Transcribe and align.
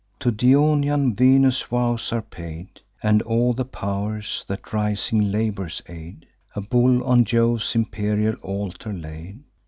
To 0.21 0.31
Dionaean 0.31 1.15
Venus 1.15 1.61
vows 1.61 2.11
are 2.11 2.23
paid, 2.23 2.81
And 3.03 3.21
all 3.21 3.53
the 3.53 3.65
pow'rs 3.65 4.43
that 4.47 4.73
rising 4.73 5.31
labours 5.31 5.79
aid; 5.87 6.25
A 6.55 6.61
bull 6.61 7.03
on 7.03 7.23
Jove's 7.23 7.75
imperial 7.75 8.33
altar 8.41 8.93
laid. 8.93 9.43